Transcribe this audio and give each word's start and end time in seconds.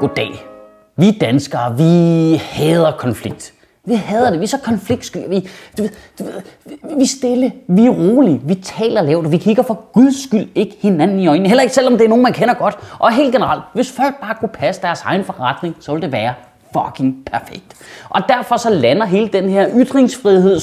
Goddag. 0.00 0.46
Vi 0.96 1.10
danskere, 1.10 1.76
vi 1.76 2.36
hader 2.36 2.92
konflikt. 2.98 3.52
Vi 3.84 3.94
hader 3.94 4.30
det. 4.30 4.40
Vi 4.40 4.44
er 4.44 4.48
så 4.48 4.58
konfliktsky. 4.64 5.18
Vi, 5.28 5.48
du 5.78 5.82
ved, 5.82 5.90
du 6.18 6.24
ved, 6.24 6.32
vi 6.96 7.02
er 7.02 7.06
stille. 7.06 7.52
Vi 7.68 7.86
er 7.86 7.90
rolige. 7.90 8.40
Vi 8.44 8.54
taler 8.54 9.02
lavt. 9.02 9.30
Vi 9.30 9.36
kigger 9.36 9.62
for 9.62 9.92
guds 9.92 10.24
skyld 10.24 10.48
ikke 10.54 10.76
hinanden 10.82 11.18
i 11.18 11.26
øjnene. 11.26 11.48
Heller 11.48 11.62
ikke 11.62 11.74
selvom 11.74 11.98
det 11.98 12.04
er 12.04 12.08
nogen, 12.08 12.22
man 12.22 12.32
kender 12.32 12.54
godt. 12.54 12.78
Og 12.98 13.12
helt 13.12 13.32
generelt, 13.32 13.62
hvis 13.74 13.92
folk 13.92 14.20
bare 14.20 14.34
kunne 14.34 14.48
passe 14.48 14.82
deres 14.82 15.02
egen 15.02 15.24
forretning, 15.24 15.76
så 15.80 15.92
ville 15.92 16.02
det 16.02 16.12
være 16.12 16.34
fucking 16.72 17.16
perfekt. 17.32 17.76
Og 18.08 18.22
derfor 18.28 18.56
så 18.56 18.70
lander 18.70 19.06
hele 19.06 19.28
den 19.28 19.48
her 19.48 19.68
ytringsfrihed, 19.76 20.60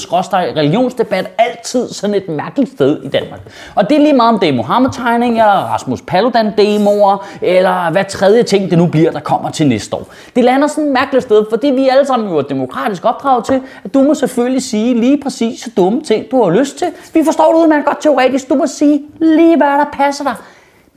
religionsdebat 0.56 1.30
altid 1.38 1.88
sådan 1.88 2.14
et 2.14 2.28
mærkeligt 2.28 2.72
sted 2.72 3.02
i 3.02 3.08
Danmark. 3.08 3.40
Og 3.74 3.90
det 3.90 3.96
er 3.96 4.00
lige 4.00 4.12
meget 4.12 4.34
om 4.34 4.38
det 4.38 4.48
er 4.48 4.52
Mohammed-tegninger, 4.52 5.44
Rasmus 5.44 6.02
Paludan-demoer, 6.02 7.26
eller 7.42 7.90
hvad 7.90 8.04
tredje 8.04 8.42
ting 8.42 8.70
det 8.70 8.78
nu 8.78 8.86
bliver, 8.86 9.10
der 9.10 9.20
kommer 9.20 9.50
til 9.50 9.66
næste 9.66 9.96
år. 9.96 10.06
Det 10.36 10.44
lander 10.44 10.68
sådan 10.68 10.84
et 10.84 10.92
mærkeligt 10.92 11.24
sted, 11.24 11.44
fordi 11.50 11.66
vi 11.66 11.88
alle 11.88 12.06
sammen 12.06 12.28
jo 12.28 12.38
er 12.38 12.42
demokratisk 12.42 13.04
opdraget 13.04 13.44
til, 13.44 13.60
at 13.84 13.94
du 13.94 14.02
må 14.02 14.14
selvfølgelig 14.14 14.62
sige 14.62 15.00
lige 15.00 15.22
præcis 15.22 15.60
så 15.60 15.70
dumme 15.76 16.02
ting, 16.02 16.30
du 16.30 16.42
har 16.42 16.50
lyst 16.50 16.78
til. 16.78 16.86
Vi 17.14 17.24
forstår 17.24 17.52
det 17.52 17.62
udmærket 17.62 17.86
godt 17.86 18.02
teoretisk. 18.02 18.48
Du 18.48 18.54
må 18.54 18.66
sige 18.66 19.02
lige, 19.20 19.56
hvad 19.56 19.66
der 19.66 19.86
passer 19.92 20.24
dig. 20.24 20.34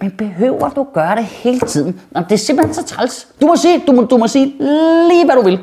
Men 0.02 0.12
behøver 0.12 0.70
du 0.70 0.88
gøre 0.94 1.16
det 1.16 1.26
hele 1.26 1.60
tiden? 1.60 2.02
Nå, 2.12 2.22
det 2.22 2.32
er 2.32 2.38
simpelthen 2.38 2.74
så 2.74 2.84
træls. 2.84 3.28
Du 3.42 3.48
må 3.48 3.56
sige, 3.56 3.84
du 3.88 3.92
må, 3.92 4.02
du 4.02 4.18
må 4.18 4.28
sige 4.28 4.46
lige, 5.10 5.26
hvad 5.26 5.36
du 5.36 5.42
vil. 5.42 5.60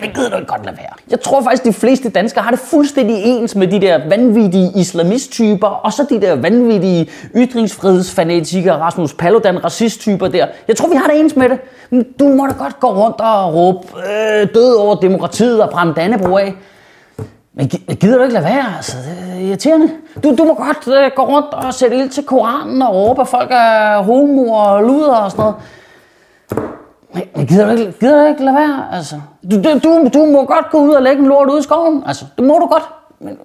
Det 0.00 0.14
gider 0.14 0.30
du 0.30 0.36
ikke 0.36 0.46
godt 0.46 0.64
lade 0.66 0.76
være. 0.76 0.92
Jeg 1.10 1.20
tror 1.20 1.42
faktisk, 1.42 1.64
de 1.64 1.72
fleste 1.72 2.08
danskere 2.10 2.44
har 2.44 2.50
det 2.50 2.60
fuldstændig 2.60 3.16
ens 3.24 3.54
med 3.54 3.66
de 3.68 3.80
der 3.80 4.08
vanvittige 4.08 4.72
islamisttyper, 4.76 5.66
og 5.66 5.92
så 5.92 6.06
de 6.10 6.20
der 6.20 6.36
vanvittige 6.36 7.10
ytringsfrihedsfanatikere, 7.36 8.76
Rasmus 8.76 9.14
Paludan, 9.14 9.64
racisttyper 9.64 10.28
der. 10.28 10.46
Jeg 10.68 10.76
tror, 10.76 10.88
vi 10.88 10.96
har 10.96 11.06
det 11.06 11.20
ens 11.20 11.36
med 11.36 11.48
det. 11.48 11.58
Men 11.90 12.06
du 12.20 12.28
må 12.28 12.46
da 12.46 12.52
godt 12.52 12.80
gå 12.80 12.88
rundt 12.88 13.20
og 13.20 13.54
råbe 13.54 13.78
øh, 13.98 14.48
død 14.54 14.74
over 14.74 14.94
demokratiet 14.94 15.62
og 15.62 15.70
brænde 15.70 15.94
Dannebro 15.94 16.36
af. 16.36 16.54
Men 17.60 17.96
gider 17.96 18.16
du 18.16 18.22
ikke 18.22 18.34
lade 18.34 18.44
være? 18.44 18.76
Altså, 18.76 18.96
det 18.98 19.32
er 19.32 19.48
irriterende. 19.48 19.90
Du, 20.22 20.36
du 20.36 20.44
må 20.44 20.54
godt 20.54 20.86
uh, 20.86 21.16
gå 21.16 21.22
rundt 21.22 21.54
og 21.54 21.74
sætte 21.74 21.96
ild 21.96 22.10
til 22.10 22.24
Koranen 22.24 22.82
og 22.82 22.94
råbe, 22.94 23.20
at 23.20 23.28
folk 23.28 23.50
er 23.50 24.02
homo 24.02 24.52
og 24.52 24.82
luder 24.82 25.14
og 25.14 25.30
sådan 25.30 25.42
noget. 25.42 25.56
Men, 27.14 27.22
men 27.36 27.46
gider, 27.46 27.64
du 27.64 27.70
ikke, 27.70 27.92
gider 28.00 28.22
du 28.22 28.28
ikke 28.28 28.44
lade 28.44 28.56
være? 28.56 28.86
Altså, 28.92 29.20
du, 29.50 29.62
du, 29.62 30.08
du 30.14 30.26
må 30.26 30.44
godt 30.44 30.70
gå 30.70 30.78
ud 30.78 30.90
og 30.90 31.02
lægge 31.02 31.22
en 31.22 31.28
lort 31.28 31.48
ude 31.50 31.58
i 31.58 31.62
skoven. 31.62 32.02
Altså, 32.06 32.24
det 32.36 32.46
må 32.46 32.58
du 32.58 32.66
godt. 32.66 32.88
Men, 33.18 33.38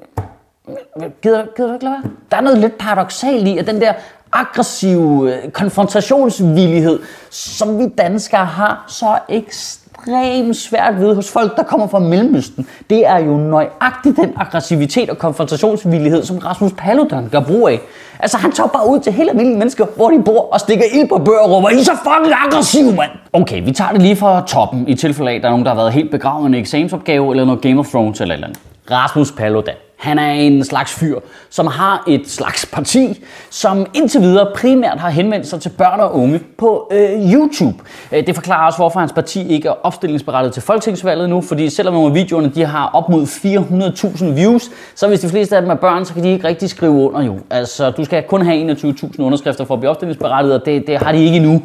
men 0.98 1.14
gider, 1.22 1.46
gider 1.56 1.68
du 1.68 1.74
ikke 1.74 1.86
lade 1.86 1.96
være? 2.04 2.12
Der 2.32 2.38
er 2.38 2.42
noget 2.42 2.58
lidt 2.58 2.78
paradoxalt 2.78 3.48
i, 3.48 3.58
at 3.58 3.68
den 3.68 3.82
der 3.82 3.94
aggressive 4.34 5.34
øh, 5.34 5.52
konfrontationsvillighed, 5.52 7.00
som 7.30 7.80
vi 7.80 7.88
danskere 7.88 8.46
har 8.46 8.86
så 8.88 9.18
ekstremt 9.30 9.85
ekstremt 10.00 10.56
svært 10.56 11.00
ved 11.00 11.16
hos 11.16 11.32
folk, 11.32 11.58
der 11.58 11.64
kommer 11.64 11.88
fra 11.88 12.00
Mellemøsten. 12.00 12.68
Det 12.90 13.08
er 13.08 13.18
jo 13.18 13.38
nøjagtigt 13.38 14.18
den 14.18 14.34
aggressivitet 14.38 15.10
og 15.10 15.18
konfrontationsvillighed, 15.18 16.24
som 16.24 16.38
Rasmus 16.38 16.72
Paludan 16.78 17.30
gør 17.32 17.40
brug 17.40 17.70
af. 17.70 17.80
Altså, 18.20 18.38
han 18.38 18.52
tager 18.52 18.68
bare 18.68 18.90
ud 18.90 19.00
til 19.00 19.14
hele 19.14 19.30
almindelige 19.30 19.60
mennesker, 19.60 19.86
hvor 19.96 20.10
de 20.10 20.24
bor, 20.24 20.50
og 20.54 20.60
stikker 20.60 20.86
ild 20.94 21.10
på 21.10 21.18
bør 21.18 21.38
og 21.38 21.52
råber, 21.52 21.70
I 21.70 21.74
er 21.74 21.84
så 21.84 21.98
fucking 22.04 22.36
aggressiv, 22.46 22.86
mand! 22.86 23.12
Okay, 23.34 23.64
vi 23.64 23.72
tager 23.72 23.92
det 23.92 24.02
lige 24.02 24.16
fra 24.16 24.44
toppen, 24.48 24.88
i 24.88 24.96
tilfælde 24.96 25.32
af, 25.32 25.36
at 25.36 25.42
der 25.42 25.48
er 25.48 25.52
nogen, 25.52 25.66
der 25.66 25.72
har 25.72 25.78
været 25.78 25.94
helt 25.94 26.12
begravet 26.12 26.44
i 26.44 26.48
en 26.48 26.54
eksamensopgave, 26.54 27.32
eller 27.32 27.46
noget 27.46 27.62
Game 27.62 27.80
of 27.80 27.88
Thrones 27.88 28.22
eller 28.22 28.36
eller 28.36 28.48
andet. 28.48 28.60
Rasmus 28.92 29.32
Paludan. 29.32 29.76
Han 29.98 30.20
er 30.20 30.32
en 30.32 30.64
slags 30.64 30.94
fyr, 30.94 31.20
som 31.50 31.68
har 31.68 32.04
et 32.08 32.30
slags 32.30 32.66
parti, 32.66 33.24
som 33.50 33.86
indtil 33.94 34.22
videre 34.22 34.48
primært 34.56 35.00
har 35.00 35.10
henvendt 35.10 35.48
sig 35.48 35.62
til 35.62 35.70
børn 35.70 36.00
og 36.00 36.16
unge 36.16 36.40
på 36.58 36.92
øh, 36.92 37.34
YouTube. 37.34 37.78
Øh, 38.12 38.28
det 38.28 38.36
forklarer 38.36 38.66
også, 38.66 38.78
hvorfor 38.78 39.00
hans 39.00 39.14
parti 39.14 39.48
ikke 39.48 39.68
er 39.68 39.86
opstillingsberettet 39.86 40.54
til 40.54 40.62
folketingsvalget 40.62 41.30
nu, 41.30 41.42
fordi 41.42 41.70
selvom 41.70 41.94
nogle 41.94 42.08
af 42.08 42.16
videoerne 42.16 42.52
de 42.56 42.66
har 42.66 42.90
op 42.94 43.10
mod 43.10 43.24
400.000 43.26 44.26
views, 44.26 44.70
så 44.96 45.08
hvis 45.08 45.20
de 45.20 45.30
fleste 45.30 45.56
af 45.56 45.62
dem 45.62 45.72
er 45.72 45.76
børn, 45.76 46.06
så 46.06 46.14
kan 46.14 46.24
de 46.24 46.30
ikke 46.30 46.48
rigtig 46.48 46.70
skrive 46.70 46.92
under 46.92 47.24
jo. 47.24 47.40
Altså, 47.50 47.92
du 47.92 48.06
skal 48.06 48.24
kun 48.24 48.42
have 48.42 48.72
21.000 48.72 49.22
underskrifter 49.22 49.66
for 49.66 49.74
at 49.74 49.80
blive 49.80 49.90
opstillingsberettet, 49.90 50.54
og 50.54 50.66
det, 50.66 50.88
det 50.88 50.98
har 50.98 51.12
de 51.12 51.26
ikke 51.26 51.38
endnu. 51.38 51.62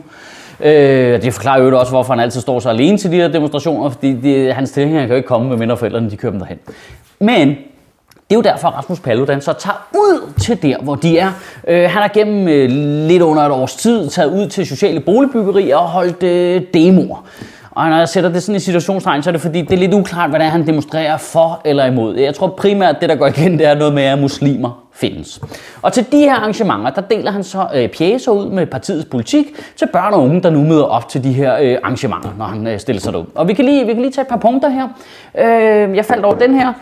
Øh, 0.61 1.23
det 1.23 1.35
forklarer 1.35 1.63
jo 1.63 1.79
også, 1.79 1.93
hvorfor 1.93 2.13
han 2.13 2.21
altid 2.21 2.41
står 2.41 2.61
så 2.61 2.69
alene 2.69 2.99
til 2.99 3.11
de 3.11 3.17
her 3.17 3.29
demonstrationer, 3.29 3.91
fordi 3.91 4.13
de, 4.13 4.53
hans 4.53 4.71
tilhængere 4.71 5.03
kan 5.03 5.11
jo 5.11 5.17
ikke 5.17 5.29
komme, 5.29 5.49
med 5.49 5.57
mindre 5.57 5.77
forældrene 5.77 6.11
de 6.11 6.17
kører 6.17 6.33
dem 6.33 6.41
derhen. 6.41 6.59
Men 7.21 7.57
det 8.31 8.37
er 8.37 8.39
jo 8.39 8.43
derfor, 8.43 8.69
at 8.69 8.75
Rasmus 8.75 9.01
Paludan 9.01 9.41
så 9.41 9.53
tager 9.53 9.89
ud 9.95 10.33
til 10.41 10.63
der, 10.63 10.77
hvor 10.83 10.95
de 10.95 11.19
er. 11.19 11.31
Øh, 11.69 11.83
han 11.83 12.03
har 12.03 12.09
gennem 12.09 12.49
øh, 12.49 12.71
lidt 13.09 13.23
under 13.23 13.43
et 13.43 13.53
års 13.53 13.77
tid 13.77 14.09
taget 14.09 14.31
ud 14.31 14.49
til 14.49 14.67
sociale 14.67 15.01
boligbyggerier 15.01 15.77
og 15.77 15.89
holdt 15.89 16.23
øh, 16.23 16.63
demoer. 16.75 17.25
Og 17.71 17.89
når 17.89 17.97
jeg 17.97 18.09
sætter 18.09 18.31
det 18.31 18.43
sådan 18.43 18.57
i 18.57 18.59
situationstegn, 18.59 19.23
så 19.23 19.31
er 19.31 19.33
det 19.33 19.41
fordi, 19.41 19.63
det 19.63 19.73
er 19.73 19.77
lidt 19.77 19.95
uklart, 19.95 20.31
hvad 20.31 20.41
det 20.41 20.47
er, 20.47 20.51
han 20.51 20.67
demonstrerer 20.67 21.17
for 21.17 21.61
eller 21.65 21.85
imod. 21.85 22.17
Jeg 22.17 22.35
tror 22.35 22.49
primært, 22.49 22.97
det 23.01 23.09
der 23.09 23.15
går 23.15 23.27
igen, 23.27 23.59
det 23.59 23.67
er 23.67 23.75
noget 23.75 23.95
med, 23.95 24.03
at 24.03 24.19
muslimer 24.19 24.85
findes. 24.93 25.41
Og 25.83 25.93
til 25.93 26.07
de 26.13 26.19
her 26.19 26.35
arrangementer, 26.35 26.91
der 26.91 27.01
deler 27.01 27.31
han 27.31 27.45
så 27.45 27.67
øh, 27.75 27.89
pjæser 27.89 28.33
ud 28.33 28.51
med 28.51 28.67
partiets 28.67 29.05
politik 29.05 29.47
til 29.77 29.89
børn 29.93 30.15
og 30.15 30.23
unge, 30.23 30.43
der 30.43 30.51
nu 30.51 30.65
møder 30.65 30.85
op 30.85 31.09
til 31.09 31.25
de 31.25 31.33
her 31.33 31.57
øh, 31.57 31.79
arrangementer, 31.83 32.31
når 32.39 32.45
han 32.45 32.67
øh, 32.67 32.81
stiller 32.81 33.01
sig 33.01 33.13
derud. 33.13 33.27
Og 33.35 33.49
vi 33.49 33.55
kan, 33.55 33.65
lige, 33.65 33.87
vi 33.87 33.93
kan 33.93 34.03
lige 34.03 34.13
tage 34.13 34.23
et 34.23 34.29
par 34.29 34.37
punkter 34.37 34.69
her. 34.69 34.89
Øh, 35.39 35.97
jeg 35.97 36.05
faldt 36.05 36.25
over 36.25 36.35
den 36.35 36.55
her. 36.55 36.73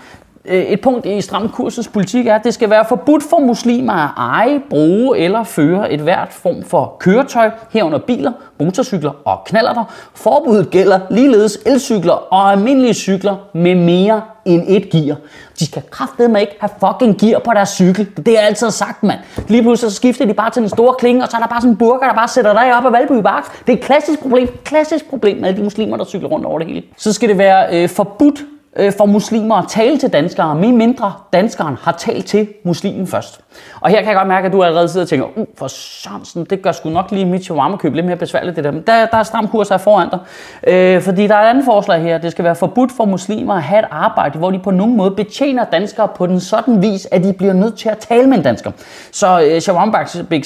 Øh, 0.51 0.63
et 0.63 0.81
punkt 0.81 1.07
i 1.07 1.21
Stram 1.21 1.49
Kursens 1.49 1.89
politik 1.89 2.27
er, 2.27 2.35
at 2.35 2.45
det 2.45 2.55
skal 2.55 2.71
være 2.71 2.85
forbudt 2.89 3.23
for 3.23 3.39
muslimer 3.39 3.93
at 3.93 4.11
eje, 4.17 4.61
bruge 4.71 5.19
eller 5.19 5.45
føre 5.45 5.93
et 5.93 6.01
hvert 6.01 6.33
form 6.33 6.63
for 6.63 6.97
køretøj, 7.01 7.51
herunder 7.71 7.99
biler, 7.99 8.33
motorcykler 8.61 9.13
og 9.25 9.45
knallerter. 9.47 9.85
Forbuddet 10.15 10.71
gælder 10.71 11.01
ligeledes 11.11 11.59
elcykler 11.67 12.13
og 12.13 12.53
almindelige 12.53 12.95
cykler 12.95 13.37
med 13.53 13.75
mere 13.75 14.23
end 14.45 14.65
et 14.69 14.91
gear. 14.91 15.17
De 15.59 15.67
skal 15.67 15.83
kraftedeme 15.91 16.41
ikke 16.41 16.57
have 16.61 16.71
fucking 16.81 17.19
gear 17.21 17.41
på 17.41 17.53
deres 17.55 17.69
cykel. 17.69 18.09
Det 18.17 18.39
er 18.39 18.41
altid 18.41 18.71
sagt, 18.71 19.03
mand. 19.03 19.19
Lige 19.49 19.63
pludselig 19.63 19.91
så 19.91 19.97
skifter 19.97 20.25
de 20.27 20.35
bare 20.35 20.51
til 20.51 20.63
den 20.63 20.69
store 20.69 20.95
klinge, 20.99 21.23
og 21.23 21.31
så 21.31 21.37
er 21.37 21.41
der 21.41 21.49
bare 21.49 21.61
sådan 21.61 21.73
en 21.73 21.77
burger, 21.77 22.07
der 22.09 22.15
bare 22.15 22.29
sætter 22.29 22.53
dig 22.53 22.77
op 22.77 22.87
af 22.87 22.93
Valby 22.93 23.23
Bark. 23.23 23.67
Det 23.67 23.73
er 23.73 23.77
et 23.77 23.85
klassisk 23.85 24.21
problem. 24.21 24.49
Klassisk 24.65 25.11
problem 25.11 25.37
med 25.37 25.49
alle 25.49 25.59
de 25.59 25.65
muslimer, 25.65 25.97
der 25.97 26.05
cykler 26.05 26.29
rundt 26.29 26.47
over 26.47 26.59
det 26.59 26.69
hele. 26.69 26.83
Så 26.97 27.13
skal 27.13 27.29
det 27.29 27.39
være 27.39 27.83
øh, 27.83 27.89
forbudt 27.89 28.45
øh, 28.77 28.93
for 28.93 29.07
muslimer 29.07 29.55
at 29.55 29.65
tale 29.69 29.99
til 29.99 30.13
danskere, 30.13 30.55
med 30.55 30.73
mindre 30.73 31.13
danskeren 31.33 31.77
har 31.81 31.93
talt 31.93 32.27
til 32.27 32.49
muslimen 32.65 33.07
først. 33.07 33.41
Og 33.81 33.91
her 33.91 33.99
kan 33.99 34.07
jeg 34.07 34.17
godt 34.17 34.29
mærke, 34.29 34.47
at 34.47 34.53
du 34.53 34.63
allerede 34.63 34.89
sidder 34.89 35.05
og 35.05 35.09
tænker, 35.09 35.27
uh, 35.37 35.47
for 35.59 35.69
Sørensen, 35.69 36.45
det 36.45 36.63
gør 36.63 36.73
sgu 36.73 36.91
nok 36.91 37.11
lige 37.11 37.25
mit 37.25 37.45
shawarma-køb 37.45 37.95
lidt 37.95 38.07
mere 38.07 38.17
besværligt 38.17 38.57
det 38.57 38.65
der. 38.65 38.71
Men 38.71 38.83
der, 38.87 39.07
der 39.07 39.17
er 39.17 39.23
stram 39.23 39.49
kurs 39.49 39.69
her 39.69 39.79
foran 39.79 40.09
dig. 40.11 40.19
Øh, 40.67 41.03
fordi 41.03 41.27
der 41.27 41.35
er 41.35 41.47
et 41.47 41.51
andet 41.51 41.65
forslag 41.65 42.03
her. 42.03 42.19
Det 42.19 42.33
skal 42.33 42.45
være 42.45 42.55
forbudt 42.55 42.93
for 42.97 43.05
muslimer 43.05 43.55
at 43.55 43.63
have 43.63 43.79
et 43.79 43.89
arbejde, 43.91 44.39
hvor 44.39 44.51
de 44.51 44.59
på 44.59 44.71
nogen 44.71 44.97
måde 44.97 45.11
betjener 45.11 45.65
danskere 45.65 46.09
på 46.09 46.27
den 46.27 46.41
sådan 46.41 46.83
vis, 46.83 47.09
at 47.11 47.25
de 47.25 47.33
bliver 47.33 47.53
nødt 47.53 47.79
til 47.79 47.89
at 47.89 47.99
tale 47.99 48.27
med 48.27 48.37
en 48.37 48.45
dansker. 48.45 48.71
Så 49.13 49.43
øh, 49.51 49.61
shawarma 49.61 49.99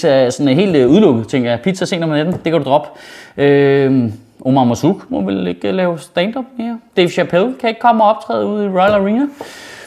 er 0.05 0.31
sådan 0.31 0.57
helt 0.57 0.77
øh, 0.77 0.91
udelukket, 0.91 1.29
tænker 1.29 1.51
jeg. 1.51 1.61
Pizza 1.61 1.85
senere 1.85 2.11
om 2.11 2.17
natten, 2.17 2.35
det 2.35 2.53
kan 2.53 2.53
du 2.53 2.65
droppe. 2.65 2.89
Øh, 3.37 4.11
Omar 4.45 4.65
Masuk 4.65 5.11
må 5.11 5.21
vel 5.21 5.47
ikke 5.47 5.69
øh, 5.69 5.75
lave 5.75 5.99
stand-up 5.99 6.45
mere. 6.59 6.79
Dave 6.97 7.09
Chappelle 7.09 7.55
kan 7.61 7.69
ikke 7.69 7.81
komme 7.81 8.05
og 8.05 8.11
optræde 8.11 8.47
ude 8.47 8.65
i 8.65 8.69
Royal 8.69 8.93
Arena. 8.93 9.27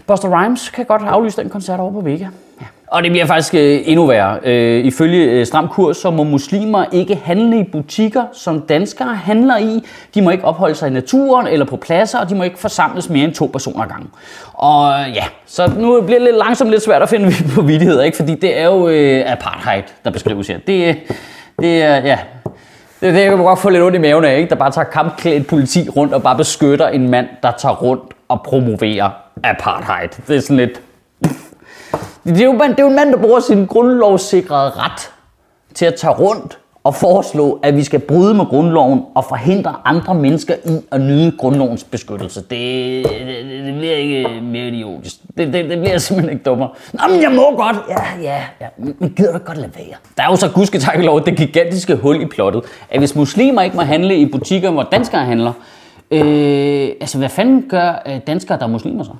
Buster 0.07 0.39
Rhymes 0.39 0.69
kan 0.69 0.85
godt 0.85 1.01
aflyse 1.01 1.41
den 1.41 1.49
koncert 1.49 1.79
over 1.79 1.91
på 1.91 2.01
Vega. 2.01 2.27
Ja. 2.61 2.65
Og 2.87 3.03
det 3.03 3.11
bliver 3.11 3.25
faktisk 3.25 3.53
øh, 3.53 3.81
endnu 3.85 4.05
værre. 4.05 4.39
Øh, 4.43 4.85
ifølge 4.85 5.23
øh, 5.23 5.45
Stram 5.45 5.67
Kurs, 5.67 5.97
så 5.97 6.11
må 6.11 6.23
muslimer 6.23 6.85
ikke 6.91 7.15
handle 7.15 7.59
i 7.59 7.63
butikker, 7.63 8.23
som 8.33 8.61
danskere 8.61 9.15
handler 9.15 9.57
i. 9.57 9.83
De 10.15 10.21
må 10.21 10.29
ikke 10.29 10.45
opholde 10.45 10.75
sig 10.75 10.87
i 10.87 10.91
naturen 10.91 11.47
eller 11.47 11.65
på 11.65 11.75
pladser, 11.77 12.19
og 12.19 12.29
de 12.29 12.35
må 12.35 12.43
ikke 12.43 12.59
forsamles 12.59 13.09
mere 13.09 13.23
end 13.23 13.33
to 13.33 13.45
personer 13.45 13.83
ad 13.83 13.89
gangen. 13.89 14.09
Og 14.53 14.93
ja, 15.13 15.23
så 15.45 15.71
nu 15.77 16.01
bliver 16.01 16.19
det 16.19 16.25
lidt 16.25 16.37
langsomt 16.37 16.69
lidt 16.69 16.83
svært 16.83 17.01
at 17.01 17.09
finde 17.09 17.31
på 17.55 17.61
vidigheder, 17.61 18.03
ikke? 18.03 18.17
fordi 18.17 18.35
det 18.35 18.59
er 18.59 18.65
jo 18.65 18.87
øh, 18.87 19.23
apartheid, 19.31 19.83
der 20.05 20.11
beskrives 20.11 20.47
her. 20.47 20.57
Det, 20.67 20.87
øh, 20.87 20.95
det 21.59 21.83
er, 21.83 21.95
ja, 21.95 22.17
det, 23.01 23.13
det 23.13 23.23
kan 23.23 23.33
man 23.37 23.45
godt 23.45 23.59
få 23.59 23.69
lidt 23.69 23.83
ondt 23.83 23.95
i 23.95 23.99
maven 23.99 24.25
af, 24.25 24.37
ikke? 24.37 24.49
der 24.49 24.55
bare 24.55 24.71
tager 24.71 24.85
kampklædt 24.85 25.47
politi 25.47 25.89
rundt 25.89 26.13
og 26.13 26.23
bare 26.23 26.37
beskytter 26.37 26.87
en 26.87 27.09
mand, 27.09 27.27
der 27.43 27.51
tager 27.51 27.75
rundt 27.75 28.13
og 28.27 28.41
promoverer 28.41 29.09
apartheid. 29.43 30.09
Det 30.27 30.35
er 30.35 30.39
sådan 30.39 30.57
lidt... 30.57 30.81
Det 32.23 32.41
er 32.41 32.45
jo, 32.45 32.53
det 32.53 32.79
er 32.79 32.83
jo 32.83 32.87
en 32.87 32.95
mand, 32.95 33.11
der 33.11 33.17
bruger 33.17 33.39
sin 33.39 33.65
grundlovssikrede 33.65 34.69
ret 34.69 35.11
til 35.73 35.85
at 35.85 35.95
tage 35.95 36.13
rundt 36.13 36.59
og 36.85 36.95
foreslå, 36.95 37.59
at 37.63 37.75
vi 37.75 37.83
skal 37.83 37.99
bryde 37.99 38.33
med 38.33 38.45
grundloven 38.45 39.01
og 39.15 39.25
forhindre 39.25 39.75
andre 39.85 40.15
mennesker 40.15 40.53
i 40.65 40.79
at 40.91 41.01
nyde 41.01 41.31
grundlovens 41.37 41.83
beskyttelse. 41.83 42.41
Det, 42.41 42.49
det, 42.49 43.65
det 43.65 43.75
bliver 43.77 43.95
ikke 43.95 44.41
mere 44.41 44.67
idiotisk. 44.67 45.15
Det, 45.37 45.53
det, 45.53 45.69
det 45.69 45.79
bliver 45.79 45.97
simpelthen 45.97 46.33
ikke 46.33 46.43
dummere. 46.43 46.69
Nå, 46.93 46.99
men 47.11 47.21
jeg 47.21 47.31
må 47.31 47.55
godt. 47.55 47.75
Ja, 47.89 48.23
ja, 48.23 48.41
ja. 48.61 48.67
Men 48.77 49.13
gider 49.17 49.31
du 49.31 49.37
godt 49.37 49.57
lade 49.57 49.71
være? 49.75 49.95
Der 50.17 50.23
er 50.23 50.27
jo 50.27 50.35
så 50.35 50.51
gudske 50.51 50.79
tak 50.79 51.03
lov 51.03 51.25
det 51.25 51.37
gigantiske 51.37 51.95
hul 51.95 52.21
i 52.21 52.25
plottet, 52.25 52.63
at 52.89 52.99
hvis 52.99 53.15
muslimer 53.15 53.61
ikke 53.61 53.75
må 53.75 53.81
handle 53.81 54.17
i 54.17 54.25
butikker, 54.31 54.71
hvor 54.71 54.83
danskere 54.83 55.25
handler, 55.25 55.53
øh, 56.11 56.89
altså 57.01 57.17
hvad 57.17 57.29
fanden 57.29 57.65
gør 57.69 58.03
øh, 58.07 58.19
danskere, 58.27 58.57
der 58.57 58.63
er 58.63 58.69
muslimer 58.69 59.03
så? 59.03 59.11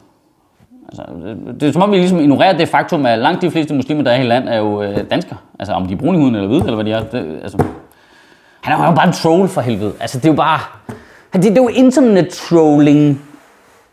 Altså, 0.87 1.03
det, 1.23 1.61
det 1.61 1.67
er 1.69 1.73
som 1.73 1.81
om, 1.81 1.91
vi 1.91 1.97
ligesom 1.97 2.19
ignorerer 2.19 2.57
det 2.57 2.69
faktum, 2.69 3.05
at 3.05 3.19
langt 3.19 3.41
de 3.41 3.51
fleste 3.51 3.73
muslimer, 3.73 4.03
der 4.03 4.11
er 4.11 4.21
i 4.21 4.23
land, 4.23 4.49
er 4.49 4.57
jo 4.57 4.81
øh, 4.81 4.97
danskere. 5.09 5.37
Altså, 5.59 5.73
om 5.73 5.87
de 5.87 5.93
er 5.93 5.97
brune 5.97 6.17
i 6.17 6.21
huden 6.21 6.35
eller 6.35 6.47
hvide, 6.47 6.61
eller 6.61 6.75
hvad 6.75 6.85
de 6.85 6.91
er. 6.91 7.03
Det, 7.03 7.39
altså, 7.43 7.57
han 8.61 8.81
er 8.81 8.87
jo 8.87 8.95
bare 8.95 9.07
en 9.07 9.13
troll 9.13 9.49
for 9.49 9.61
helvede. 9.61 9.93
Altså, 9.99 10.17
det 10.17 10.25
er 10.25 10.29
jo 10.29 10.35
bare... 10.35 10.59
Det, 11.33 11.43
det 11.43 11.57
er 11.57 11.63
jo 11.63 11.67
internet-trolling 11.67 13.21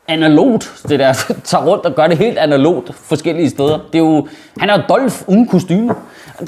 analogt, 0.08 0.82
det 0.88 0.98
der. 0.98 1.12
Tager 1.44 1.64
rundt 1.64 1.86
og 1.86 1.94
gør 1.94 2.06
det 2.06 2.18
helt 2.18 2.38
analogt 2.38 2.94
forskellige 2.94 3.50
steder. 3.50 3.78
Det 3.92 3.94
er 3.94 3.98
jo... 3.98 4.28
Han 4.58 4.70
er 4.70 4.76
jo 4.76 4.82
Dolph 4.88 5.22
uden 5.26 5.48
kostyme. 5.48 5.94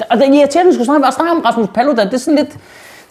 Og 0.09 0.17
det 0.17 0.35
irriterende, 0.35 0.69
at 0.69 0.73
skulle 0.73 0.85
snakke, 0.85 1.05
snakke 1.11 1.31
om 1.31 1.39
Rasmus 1.39 1.67
Paludan. 1.73 2.07
Det 2.07 2.13
er 2.13 2.17
sådan 2.17 2.35
lidt... 2.37 2.57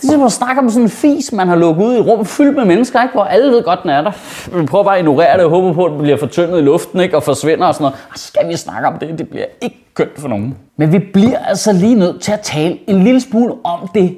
Det 0.05 0.11
er 0.11 0.15
som 0.15 0.23
at 0.23 0.33
snakke 0.33 0.61
om 0.61 0.71
sådan 0.71 0.83
en 0.83 0.91
fis, 0.91 1.33
man 1.33 1.49
har 1.49 1.57
lukket 1.57 1.85
ud 1.85 1.95
i 1.95 1.99
et 1.99 2.07
rum 2.07 2.25
fyldt 2.25 2.57
med 2.57 2.65
mennesker, 2.65 3.03
ikke? 3.03 3.13
hvor 3.13 3.25
alle 3.25 3.53
ved 3.53 3.63
godt, 3.63 3.83
den 3.83 3.91
er 3.91 4.03
der. 4.03 4.13
Vi 4.61 4.67
prøver 4.67 4.85
bare 4.85 4.95
at 4.95 5.01
ignorere 5.01 5.37
det 5.37 5.45
og 5.45 5.51
håber 5.51 5.73
på, 5.73 5.85
at 5.85 5.93
det 5.93 6.01
bliver 6.01 6.17
fortyndet 6.17 6.59
i 6.59 6.63
luften 6.63 7.01
ikke? 7.01 7.17
og 7.17 7.23
forsvinder 7.23 7.67
og 7.67 7.75
sådan 7.75 7.85
noget. 7.85 7.99
Og 8.13 8.19
skal 8.19 8.49
vi 8.49 8.57
snakke 8.57 8.89
om 8.89 8.99
det. 8.99 9.19
Det 9.19 9.29
bliver 9.29 9.47
ikke 9.63 9.85
kønt 9.95 10.21
for 10.21 10.29
nogen. 10.29 10.57
Men 10.77 10.93
vi 10.93 10.99
bliver 10.99 11.39
altså 11.39 11.73
lige 11.73 11.95
nødt 11.95 12.23
til 12.23 12.33
at 12.33 12.41
tale 12.41 12.79
en 12.87 13.05
lille 13.05 13.21
smule 13.21 13.55
om 13.65 13.89
det 13.95 14.17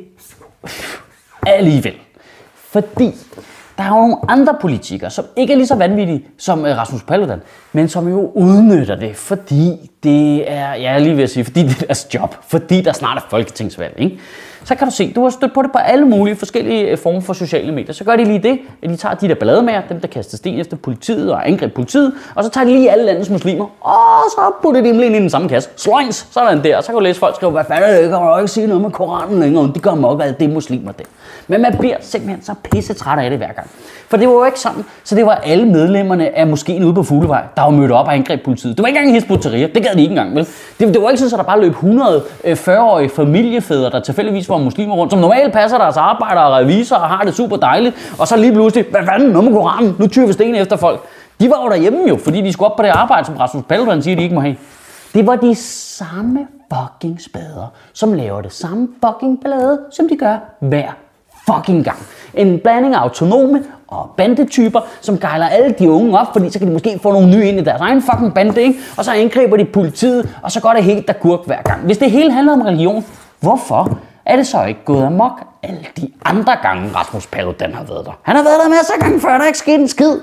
alligevel. 1.47 1.94
Fordi 2.55 3.15
der 3.79 3.85
er 3.85 3.89
jo 3.89 3.94
nogle 3.94 4.17
andre 4.29 4.55
politikere, 4.61 5.11
som 5.11 5.25
ikke 5.37 5.53
er 5.53 5.56
lige 5.56 5.67
så 5.67 5.75
vanvittige 5.75 6.25
som 6.39 6.67
øh, 6.67 6.77
Rasmus 6.77 7.03
Paludan, 7.03 7.43
men 7.73 7.89
som 7.89 8.09
jo 8.09 8.31
udnytter 8.35 8.97
det, 8.97 9.17
fordi 9.17 9.91
det 10.03 10.50
er, 10.53 10.75
ja, 10.75 10.99
lige 10.99 11.17
ved 11.17 11.23
at 11.23 11.31
sige, 11.31 11.44
fordi 11.44 11.62
det 11.62 11.82
er 11.82 11.87
deres 11.87 12.06
job, 12.15 12.35
fordi 12.49 12.81
der 12.81 12.93
snart 12.93 13.17
er 13.17 13.27
folketingsvalg, 13.31 13.94
ikke? 13.99 14.19
Så 14.67 14.75
kan 14.75 14.89
du 14.89 14.95
se, 14.95 15.13
du 15.13 15.23
har 15.23 15.31
stødt 15.31 15.55
på 15.55 15.63
det 15.63 15.73
på 15.73 15.79
alle 15.79 16.05
mulige 16.05 16.37
forskellige 16.37 16.91
øh, 16.91 16.99
former 16.99 17.21
for 17.21 17.33
sociale 17.33 17.73
medier. 17.73 17.93
Så 17.93 18.05
gør 18.05 18.17
de 18.17 18.25
lige 18.25 18.39
det, 18.39 18.59
at 18.83 18.91
de 18.91 18.97
tager 18.97 19.15
de 19.15 19.29
der 19.29 19.35
ballademager, 19.35 19.81
dem 19.89 20.01
der 20.01 20.09
kaster 20.09 20.37
sten 20.37 20.61
efter 20.61 20.77
politiet 20.77 21.33
og 21.33 21.49
angreb 21.49 21.75
politiet, 21.75 22.13
og 22.35 22.45
så 22.45 22.51
tager 22.51 22.65
de 22.65 22.71
lige 22.73 22.91
alle 22.91 23.05
landets 23.05 23.31
muslimer, 23.31 23.65
og 23.81 24.31
så 24.31 24.41
putter 24.63 24.81
de 24.81 24.89
dem 24.89 24.97
lige 24.97 25.07
ind 25.07 25.17
i 25.17 25.19
den 25.19 25.31
samme 25.31 25.49
kasse. 25.49 25.71
Sløjns, 25.77 26.27
sådan 26.31 26.65
der. 26.65 26.77
Og 26.77 26.83
Så 26.83 26.87
kan 26.87 26.95
du 26.95 27.01
læse 27.01 27.21
folk 27.21 27.37
skrive, 27.37 27.53
hvad 27.53 27.65
fanden 27.69 27.91
er 27.91 28.01
det, 28.01 28.11
kan 28.11 28.19
du 28.19 28.37
ikke 28.37 28.49
sige 28.49 28.67
noget 28.67 28.83
med 28.83 28.91
Koranen 28.91 29.41
længere, 29.41 29.71
de 29.75 29.81
gør 29.81 29.95
mok 29.95 30.23
af, 30.23 30.35
det 30.35 30.51
muslimer 30.51 30.93
det. 30.93 31.07
Men 31.49 31.63
man 31.63 31.77
bliver 31.79 31.97
simpelthen 32.01 32.43
så 32.43 32.55
pisse 32.71 32.95
træt 32.95 33.19
af 33.19 33.31
det 33.31 33.39
hver 33.39 33.53
gang. 33.53 33.71
For 34.09 34.17
det 34.17 34.29
var 34.29 34.35
jo 34.35 34.45
ikke 34.45 34.61
sådan, 34.61 34.85
så 35.05 35.15
det 35.15 35.27
var 35.27 35.35
alle 35.35 35.67
medlemmerne 35.67 36.39
af 36.39 36.47
måske 36.47 36.81
ude 36.85 36.95
på 36.95 37.03
Fuglevej, 37.03 37.43
der 37.57 37.63
var 37.63 37.71
mødt 37.71 37.93
op 37.93 38.07
og 38.07 38.15
angreb 38.15 38.45
politiet. 38.45 38.77
Det 38.77 38.83
var 38.83 38.89
ikke 38.89 38.99
engang 38.99 39.15
Hizb 39.15 39.45
det 39.75 39.83
gad 39.83 39.95
de 39.95 40.01
ikke 40.01 40.11
engang, 40.11 40.35
vel? 40.37 40.47
Det, 40.81 40.95
det 40.95 41.03
var 41.03 41.11
ikke 41.11 41.23
sådan, 41.23 41.41
at 41.41 41.47
der 41.47 41.53
bare 41.53 41.61
løb 41.61 41.75
140-årige 41.75 43.05
øh, 43.05 43.11
familiefædre, 43.11 43.91
der 43.91 44.01
tilfældigvis 44.01 44.49
var 44.49 44.56
muslimer 44.64 44.94
rundt, 44.94 45.12
som 45.12 45.20
normalt 45.20 45.53
passer 45.53 45.79
deres 45.79 45.97
arbejder 45.97 46.41
og 46.41 46.56
reviser 46.56 46.97
og 46.97 47.08
har 47.08 47.25
det 47.25 47.35
super 47.35 47.56
dejligt, 47.56 48.14
og 48.19 48.29
så 48.29 48.37
lige 48.37 48.53
pludselig, 48.53 48.87
hvad 48.91 49.00
fanden, 49.05 49.31
nu 49.31 49.41
med 49.41 49.53
Koranen, 49.53 49.97
nu 49.99 50.06
tyrer 50.06 50.26
vi 50.26 50.32
sten 50.32 50.55
efter 50.55 50.76
folk. 50.76 51.00
De 51.41 51.50
var 51.50 51.62
jo 51.64 51.69
derhjemme 51.70 52.08
jo, 52.08 52.19
fordi 52.25 52.41
de 52.41 52.53
skulle 52.53 52.70
op 52.70 52.76
på 52.76 52.82
det 52.82 52.88
arbejde, 52.88 53.26
som 53.26 53.37
Rasmus 53.37 53.64
Paludan 53.69 54.03
siger, 54.03 54.17
de 54.17 54.23
ikke 54.23 54.35
må 54.35 54.41
have. 54.41 54.56
Det 55.14 55.26
var 55.26 55.37
de 55.37 55.55
samme 55.55 56.47
fucking 56.75 57.20
spader, 57.23 57.73
som 57.93 58.12
laver 58.12 58.41
det 58.41 58.53
samme 58.53 58.88
fucking 59.05 59.41
ballade, 59.43 59.79
som 59.91 60.08
de 60.08 60.17
gør 60.17 60.37
hver 60.61 60.88
fucking 61.47 61.85
gang. 61.85 61.99
En 62.35 62.58
blanding 62.58 62.94
af 62.94 63.00
autonome 63.00 63.62
og 63.88 64.11
bandetyper, 64.17 64.81
som 65.00 65.19
gejler 65.19 65.47
alle 65.47 65.75
de 65.79 65.91
unge 65.91 66.19
op, 66.19 66.26
fordi 66.32 66.50
så 66.50 66.58
kan 66.58 66.69
de 66.69 66.73
måske 66.73 66.99
få 67.03 67.12
nogle 67.12 67.31
nye 67.31 67.49
ind 67.49 67.61
i 67.61 67.64
deres 67.64 67.81
egen 67.81 68.03
fucking 68.03 68.35
bande, 68.35 68.62
ikke? 68.62 68.79
Og 68.97 69.05
så 69.05 69.12
angriber 69.12 69.56
de 69.56 69.64
politiet, 69.64 70.37
og 70.43 70.53
så 70.53 70.61
går 70.61 70.73
det 70.73 70.85
helt 70.85 71.08
der 71.08 71.12
kurk 71.12 71.41
hver 71.47 71.62
gang. 71.62 71.81
Hvis 71.85 71.99
det 71.99 72.11
hele 72.11 72.32
handler 72.32 72.53
om 72.53 72.61
religion, 72.61 73.05
hvorfor 73.41 73.99
er 74.26 74.37
det 74.37 74.46
så 74.46 74.64
ikke 74.64 74.84
gået 74.84 75.05
amok 75.05 75.40
alle 75.62 75.87
de 75.96 76.11
andre 76.25 76.56
gange, 76.62 76.90
Rasmus 76.94 77.26
Paludan 77.26 77.75
har 77.75 77.84
været 77.84 78.06
der? 78.06 78.12
Han 78.23 78.37
har 78.37 78.43
været 78.43 78.61
der 78.62 78.69
masser 78.69 78.94
af 78.94 79.00
gange 79.00 79.20
før, 79.20 79.28
der 79.28 79.40
er 79.40 79.46
ikke 79.46 79.58
sket 79.58 79.81
en 79.81 79.88
skid. 79.88 80.20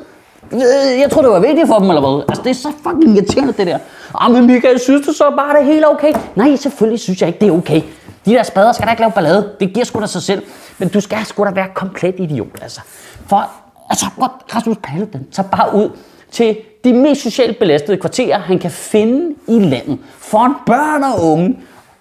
Øh, 0.51 0.99
jeg 0.99 1.09
tror, 1.11 1.21
det 1.21 1.31
var 1.31 1.39
vigtigt 1.39 1.67
for 1.67 1.79
dem, 1.79 1.89
eller 1.89 2.01
hvad? 2.01 2.23
Altså, 2.29 2.43
det 2.43 2.49
er 2.49 2.53
så 2.53 2.71
fucking 2.83 3.15
irriterende, 3.15 3.53
det 3.53 3.67
der. 3.67 3.77
Ah, 4.15 4.31
men 4.31 4.47
Michael, 4.47 4.79
synes 4.79 5.07
du 5.07 5.13
så 5.13 5.33
bare, 5.37 5.53
det 5.53 5.61
er 5.61 5.73
helt 5.73 5.85
okay? 5.85 6.13
Nej, 6.35 6.55
selvfølgelig 6.55 6.99
synes 6.99 7.21
jeg 7.21 7.27
ikke, 7.27 7.39
det 7.39 7.47
er 7.47 7.51
okay. 7.51 7.81
De 8.25 8.31
der 8.31 8.43
spader 8.43 8.71
skal 8.71 8.85
da 8.85 8.91
ikke 8.91 9.01
lave 9.01 9.11
ballade. 9.11 9.49
Det 9.59 9.73
giver 9.73 9.85
sgu 9.85 10.01
da 10.01 10.05
sig 10.05 10.21
selv. 10.21 10.43
Men 10.77 10.89
du 10.89 10.99
skal 11.01 11.25
sgu 11.25 11.45
da 11.45 11.51
være 11.51 11.67
komplet 11.73 12.15
idiot, 12.17 12.61
altså. 12.61 12.81
For, 13.27 13.49
altså, 13.89 14.05
Rasmus 14.55 14.77
Paludan 14.83 15.25
tager 15.31 15.49
bare 15.49 15.75
ud 15.75 15.89
til 16.31 16.57
de 16.83 16.93
mest 16.93 17.21
socialt 17.21 17.59
belastede 17.59 17.97
kvarterer, 17.97 18.39
han 18.39 18.59
kan 18.59 18.71
finde 18.71 19.35
i 19.47 19.59
landet. 19.59 19.97
en 20.33 20.55
børn 20.65 21.03
og 21.03 21.31
unge 21.31 21.57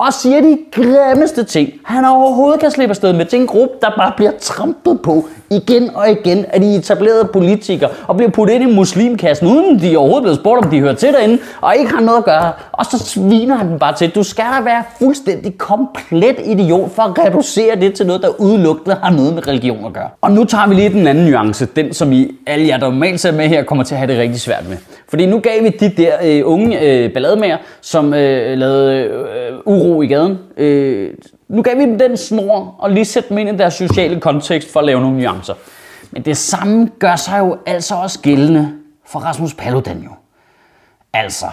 og 0.06 0.12
siger 0.12 0.40
de 0.40 0.58
grimmeste 0.72 1.44
ting, 1.44 1.72
han 1.84 2.04
overhovedet 2.04 2.60
kan 2.60 2.70
slippe 2.70 2.90
afsted 2.90 3.12
med. 3.12 3.26
Til 3.26 3.40
en 3.40 3.46
gruppe, 3.46 3.74
der 3.82 3.90
bare 3.96 4.12
bliver 4.16 4.32
trampet 4.40 5.00
på 5.02 5.28
igen 5.56 5.90
og 5.94 6.10
igen 6.10 6.44
af 6.48 6.60
de 6.60 6.76
etablerede 6.76 7.28
politikere 7.32 7.90
og 8.08 8.16
bliver 8.16 8.30
puttet 8.30 8.54
ind 8.54 8.70
i 8.70 8.74
muslimkassen, 8.74 9.46
uden 9.46 9.80
de 9.80 9.96
overhovedet 9.96 10.22
blevet 10.22 10.38
spurgt, 10.38 10.64
om 10.64 10.70
de 10.70 10.80
hører 10.80 10.94
til 10.94 11.12
derinde, 11.12 11.38
og 11.60 11.76
ikke 11.76 11.90
har 11.90 12.00
noget 12.00 12.18
at 12.18 12.24
gøre. 12.24 12.52
Og 12.72 12.84
så 12.86 12.98
sviner 12.98 13.54
han 13.54 13.68
dem 13.68 13.78
bare 13.78 13.96
til. 13.96 14.10
Du 14.10 14.22
skal 14.22 14.44
da 14.44 14.64
være 14.64 14.84
fuldstændig 14.98 15.58
komplet 15.58 16.36
idiot 16.44 16.90
for 16.90 17.02
at 17.02 17.26
reducere 17.26 17.76
det 17.76 17.94
til 17.94 18.06
noget, 18.06 18.22
der 18.22 18.28
udelukkende 18.40 18.96
har 19.02 19.10
noget 19.10 19.34
med 19.34 19.48
religion 19.48 19.86
at 19.86 19.92
gøre. 19.92 20.08
Og 20.20 20.32
nu 20.32 20.44
tager 20.44 20.68
vi 20.68 20.74
lige 20.74 20.88
den 20.88 21.06
anden 21.06 21.26
nuance, 21.30 21.66
den 21.76 21.92
som 21.92 22.12
I 22.12 22.30
alle 22.46 22.68
jer, 22.68 22.76
der 22.76 22.90
normalt 22.90 23.20
ser 23.20 23.32
med 23.32 23.48
her, 23.48 23.62
kommer 23.62 23.84
til 23.84 23.94
at 23.94 23.98
have 23.98 24.12
det 24.12 24.20
rigtig 24.20 24.40
svært 24.40 24.68
med. 24.68 24.76
Fordi 25.08 25.26
nu 25.26 25.38
gav 25.38 25.62
vi 25.62 25.68
de 25.68 25.88
der 25.88 26.12
øh, 26.24 26.42
unge 26.44 26.80
øh, 26.80 27.12
ballademager, 27.12 27.56
som 27.80 28.14
øh, 28.14 28.58
lavede 28.58 29.04
øh, 29.04 29.58
uro 29.64 30.02
i 30.02 30.06
gaden, 30.06 30.38
øh, 30.56 31.10
nu 31.52 31.62
gav 31.62 31.78
vi 31.78 31.82
dem 31.82 31.98
den 31.98 32.16
snor 32.16 32.74
og 32.78 32.90
lige 32.90 33.04
sætte 33.04 33.28
dem 33.28 33.38
ind 33.38 33.48
i 33.48 33.56
deres 33.56 33.74
sociale 33.74 34.20
kontekst 34.20 34.72
for 34.72 34.80
at 34.80 34.86
lave 34.86 35.00
nogle 35.00 35.16
nuancer. 35.16 35.54
Men 36.10 36.22
det 36.22 36.36
samme 36.36 36.88
gør 36.98 37.16
sig 37.16 37.38
jo 37.38 37.56
altså 37.66 37.94
også 37.94 38.20
gældende 38.20 38.72
for 39.06 39.18
Rasmus 39.18 39.54
Paludan 39.54 39.98
jo. 39.98 40.10
Altså, 41.12 41.46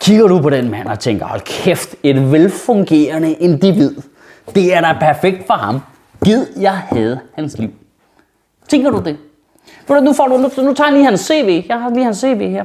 kigger 0.00 0.26
du 0.26 0.40
på 0.40 0.50
den 0.50 0.70
mand 0.70 0.88
og 0.88 0.98
tænker, 0.98 1.26
hold 1.26 1.40
kæft, 1.40 1.94
et 2.02 2.32
velfungerende 2.32 3.32
individ. 3.32 3.94
Det 4.54 4.74
er 4.74 4.80
da 4.80 4.96
perfekt 5.00 5.46
for 5.46 5.54
ham. 5.54 5.80
Gid 6.24 6.46
jeg 6.60 6.72
havde 6.72 7.20
hans 7.34 7.58
liv. 7.58 7.70
Tænker 8.68 8.90
du 8.90 9.02
det? 9.04 9.16
Nu, 9.88 10.12
får 10.12 10.26
du, 10.26 10.36
nu, 10.36 10.50
nu 10.62 10.74
tager 10.74 10.88
jeg 10.88 10.92
lige 10.92 11.04
hans 11.04 11.20
CV. 11.20 11.64
Jeg 11.68 11.80
har 11.80 11.90
lige 11.90 12.04
hans 12.04 12.18
CV 12.18 12.50
her. 12.50 12.64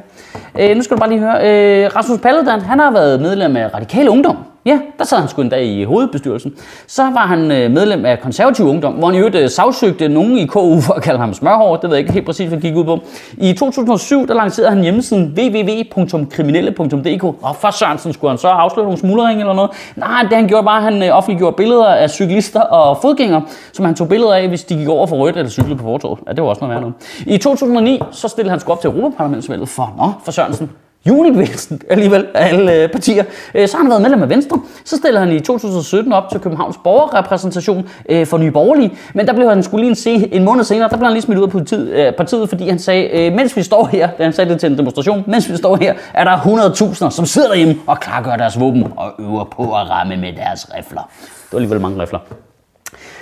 Øh, 0.60 0.76
nu 0.76 0.84
skal 0.84 0.98
du 0.98 1.00
bare 1.00 1.10
lige 1.10 1.20
høre. 1.20 1.36
Øh, 1.84 1.96
Rasmus 1.96 2.20
Paludan, 2.20 2.62
han 2.62 2.80
har 2.80 2.92
været 2.92 3.22
medlem 3.22 3.56
af 3.56 3.74
Radikale 3.74 4.10
Ungdom. 4.10 4.38
Ja, 4.70 4.80
der 4.98 5.06
sad 5.06 5.18
han 5.18 5.28
sgu 5.28 5.42
en 5.42 5.50
dag 5.50 5.66
i 5.66 5.84
hovedbestyrelsen. 5.84 6.54
Så 6.88 7.04
var 7.04 7.28
han 7.28 7.52
øh, 7.52 7.72
medlem 7.72 8.06
af 8.06 8.20
konservativ 8.20 8.66
ungdom, 8.66 8.94
hvor 8.94 9.08
han 9.08 9.16
i 9.16 9.18
øvrigt 9.18 9.36
øh, 9.36 9.50
sagsøgte 9.50 10.08
nogen 10.08 10.38
i 10.38 10.46
KU 10.46 10.82
for 10.82 10.94
at 10.94 11.04
kalde 11.04 11.20
ham 11.20 11.34
smørhår. 11.34 11.76
Det 11.76 11.90
ved 11.90 11.98
jeg 11.98 12.00
ikke 12.00 12.14
helt 12.14 12.26
præcis, 12.26 12.48
hvad 12.48 12.58
det 12.58 12.64
gik 12.64 12.76
ud 12.76 12.84
på. 12.84 13.00
I 13.38 13.54
2007, 13.54 14.28
der 14.28 14.34
lancerede 14.34 14.72
han 14.72 14.82
hjemmesiden 14.82 15.34
www.kriminelle.dk. 15.38 17.24
Og 17.24 17.56
for 17.56 17.72
Sørensen 17.72 18.14
skulle 18.14 18.32
han 18.32 18.38
så 18.38 18.48
afsløre 18.48 18.86
nogle 18.86 19.00
smuldring 19.00 19.40
eller 19.40 19.54
noget. 19.54 19.72
Nej, 19.96 20.22
det 20.22 20.34
han 20.34 20.48
gjorde 20.48 20.66
bare, 20.66 20.78
at 20.78 20.84
han 20.94 21.04
øh, 21.04 21.18
offentliggjorde 21.18 21.56
billeder 21.56 21.86
af 21.86 22.10
cyklister 22.10 22.62
og 22.62 22.98
fodgængere, 23.02 23.42
som 23.74 23.86
han 23.86 23.96
tog 23.96 24.10
billeder 24.10 24.34
af, 24.34 24.48
hvis 24.48 24.64
de 24.64 24.76
gik 24.76 24.88
over 24.88 25.08
for 25.08 25.16
rødt 25.16 25.38
eller 25.38 25.50
cyklede 25.50 25.76
på 25.76 25.84
fortoget. 25.84 26.20
Ja, 26.28 26.34
det 26.34 26.44
var 26.44 26.50
også 26.50 26.62
noget 26.62 26.74
værd 26.74 26.82
noget. 26.82 26.96
I 27.26 27.38
2009, 27.38 28.00
så 28.12 28.28
stillede 28.28 28.50
han 28.50 28.60
sgu 28.60 28.72
op 28.72 28.82
til 28.82 28.88
Europaparlamentsvalget 28.88 29.70
for, 29.70 29.94
nå, 29.98 30.12
for 30.26 30.32
Sørensen 30.32 30.70
junibevægelsen 31.08 31.82
alligevel 31.90 32.28
af 32.34 32.48
alle 32.48 32.74
øh, 32.74 32.90
partier. 32.90 33.24
Øh, 33.54 33.68
så 33.68 33.78
har 33.78 33.84
han 33.84 33.90
været 33.90 34.02
medlem 34.02 34.22
af 34.24 34.30
Venstre. 34.30 34.62
Så 34.86 34.98
stiller 34.98 35.20
han 35.20 35.32
i 35.32 35.40
2017 35.40 36.14
op 36.14 36.30
til 36.32 36.40
Københavns 36.40 36.78
borgerrepræsentation 36.84 37.90
øh, 38.10 38.28
for 38.28 38.38
Nye 38.38 38.52
Borgerlige. 38.52 38.98
Men 39.14 39.28
der 39.28 39.34
blev 39.34 39.50
han 39.50 39.64
skulle 39.64 39.86
lige 39.86 39.96
se 39.96 40.34
en 40.34 40.44
måned 40.44 40.64
senere, 40.64 40.90
der 40.90 40.98
blev 40.98 41.06
han 41.06 41.14
lige 41.14 41.22
smidt 41.22 41.40
ud 41.40 41.44
af 41.44 41.50
partiet, 41.52 41.90
øh, 41.90 42.14
partiet 42.14 42.50
fordi 42.50 42.70
han 42.70 42.80
sagde, 42.80 43.10
øh, 43.10 43.34
mens 43.34 43.58
vi 43.58 43.64
står 43.64 43.86
her, 43.86 44.10
da 44.18 44.24
han 44.24 44.34
sagde 44.34 44.52
det 44.52 44.60
til 44.60 44.72
en 44.72 44.78
demonstration, 44.78 45.24
mens 45.28 45.52
vi 45.52 45.58
står 45.58 45.76
her, 45.76 45.94
er 46.14 46.24
der 46.24 46.38
100.000, 46.38 47.10
som 47.10 47.26
sidder 47.26 47.48
derhjemme 47.48 47.76
og 47.88 48.00
klargør 48.00 48.36
deres 48.36 48.60
våben 48.60 48.94
og 48.98 49.12
øver 49.20 49.44
på 49.44 49.64
at 49.64 49.90
ramme 49.90 50.18
med 50.18 50.34
deres 50.34 50.68
rifler. 50.78 51.02
Det 51.22 51.48
var 51.52 51.58
alligevel 51.58 51.82
mange 51.82 52.02
rifler. 52.02 52.20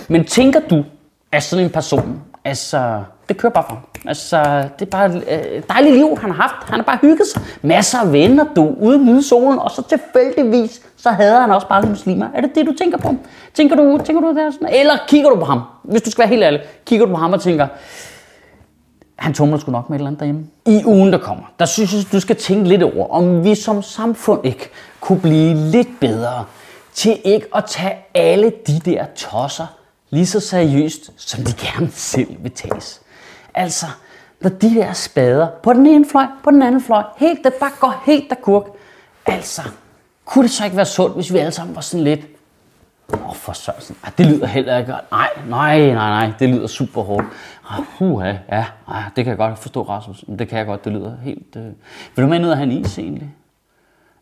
Men 0.07 0.25
tænker 0.25 0.59
du, 0.69 0.83
at 1.31 1.43
sådan 1.43 1.65
en 1.65 1.71
person, 1.71 2.21
altså 2.45 3.03
det 3.29 3.37
kører 3.37 3.53
bare 3.53 3.63
for 3.63 3.73
ham. 3.73 3.83
Altså, 4.05 4.69
det 4.79 4.85
er 4.85 4.89
bare 4.89 5.05
et 5.05 5.23
øh, 5.55 5.61
dejligt 5.69 5.95
liv, 5.95 6.17
han 6.21 6.31
har 6.31 6.41
haft. 6.41 6.69
Han 6.69 6.79
har 6.79 6.83
bare 6.83 6.97
hygget 7.01 7.27
sig. 7.33 7.41
Masser 7.61 7.99
af 7.99 8.11
venner, 8.11 8.45
du, 8.55 8.75
ude 8.79 9.05
nyde 9.05 9.23
solen, 9.23 9.59
og 9.59 9.71
så 9.71 9.83
tilfældigvis, 9.89 10.81
så 10.97 11.09
hader 11.09 11.41
han 11.41 11.51
også 11.51 11.67
bare 11.67 11.81
muslimer. 11.81 12.27
Er 12.35 12.41
det 12.41 12.55
det, 12.55 12.65
du 12.65 12.73
tænker 12.77 12.97
på? 12.97 13.15
Tænker 13.53 13.75
du, 13.75 13.99
tænker 14.05 14.21
du 14.21 14.35
der 14.35 14.51
sådan? 14.51 14.69
Eller 14.73 14.93
kigger 15.07 15.29
du 15.29 15.35
på 15.35 15.45
ham? 15.45 15.61
Hvis 15.83 16.01
du 16.01 16.11
skal 16.11 16.21
være 16.21 16.29
helt 16.29 16.43
ærlig, 16.43 16.61
kigger 16.85 17.05
du 17.05 17.11
på 17.11 17.17
ham 17.17 17.33
og 17.33 17.41
tænker, 17.41 17.67
han 19.15 19.33
tumler 19.33 19.57
sgu 19.57 19.71
nok 19.71 19.89
med 19.89 19.97
et 19.97 19.99
eller 19.99 20.07
andet 20.07 20.19
derhjemme. 20.19 20.45
I 20.65 20.85
ugen, 20.85 21.13
der 21.13 21.17
kommer, 21.19 21.43
der 21.59 21.65
synes 21.65 21.93
jeg, 21.93 22.01
du 22.11 22.19
skal 22.19 22.35
tænke 22.35 22.69
lidt 22.69 22.83
over, 22.83 23.07
om 23.07 23.43
vi 23.43 23.55
som 23.55 23.81
samfund 23.81 24.45
ikke 24.45 24.69
kunne 24.99 25.19
blive 25.19 25.55
lidt 25.55 25.87
bedre 25.99 26.45
til 26.93 27.17
ikke 27.23 27.47
at 27.55 27.65
tage 27.65 27.95
alle 28.13 28.51
de 28.67 28.79
der 28.79 29.05
tosser 29.15 29.65
lige 30.09 30.25
så 30.25 30.39
seriøst, 30.39 31.11
som 31.17 31.43
de 31.43 31.53
gerne 31.53 31.89
selv 31.91 32.27
vil 32.39 32.51
tages. 32.51 33.01
Altså, 33.57 33.85
når 34.41 34.49
de 34.49 34.75
der 34.75 34.93
spader 34.93 35.47
på 35.63 35.73
den 35.73 35.85
ene 35.85 36.05
fløj, 36.05 36.25
på 36.43 36.51
den 36.51 36.61
anden 36.61 36.81
fløj, 36.81 37.03
helt 37.17 37.43
det 37.43 37.53
bare 37.53 37.71
går 37.79 38.03
helt 38.05 38.29
der 38.29 38.35
kurk. 38.35 38.63
Altså, 39.25 39.61
kunne 40.25 40.43
det 40.43 40.51
så 40.51 40.65
ikke 40.65 40.77
være 40.77 40.85
sundt, 40.85 41.15
hvis 41.15 41.33
vi 41.33 41.37
alle 41.37 41.51
sammen 41.51 41.75
var 41.75 41.81
sådan 41.81 42.03
lidt, 42.03 42.21
Åh, 43.13 43.29
oh, 43.29 43.35
for 43.35 43.53
Sørensen. 43.53 43.95
Ah, 44.03 44.11
det 44.17 44.25
lyder 44.25 44.47
heller 44.47 44.77
ikke 44.77 44.91
godt. 44.91 45.11
Nej, 45.11 45.29
nej, 45.49 45.79
nej, 45.79 45.93
nej. 45.93 46.33
Det 46.39 46.49
lyder 46.49 46.67
super 46.67 47.01
hårdt. 47.01 47.25
Ah, 47.69 48.01
uh, 48.01 48.23
ja, 48.51 48.65
ah, 48.87 49.03
det 49.15 49.25
kan 49.25 49.27
jeg 49.27 49.37
godt 49.37 49.59
forstå, 49.59 49.81
Rasmus. 49.81 50.23
Men 50.27 50.39
Det 50.39 50.49
kan 50.49 50.57
jeg 50.57 50.65
godt. 50.65 50.85
Det 50.85 50.93
lyder 50.93 51.17
helt... 51.23 51.55
Øh... 51.55 51.63
Vil 52.15 52.23
du 52.23 52.27
med 52.27 52.39
ned 52.39 52.51
og 52.51 52.57
have 52.57 52.71
en 52.71 52.85
is 52.85 52.99
egentlig? 52.99 53.29